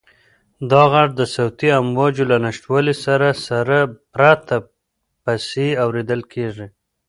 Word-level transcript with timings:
دا 0.71 0.83
غږ 0.93 1.09
د 1.19 1.21
صوتي 1.35 1.69
امواجو 1.81 2.23
له 2.31 2.37
نشتوالي 2.45 2.95
سره 3.05 3.27
سره 3.47 3.77
پرله 4.13 4.57
پسې 5.23 5.67
اورېدل 5.83 6.21
کېږي. 6.33 6.67